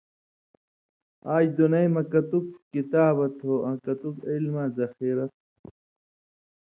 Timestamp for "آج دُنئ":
1.35-1.87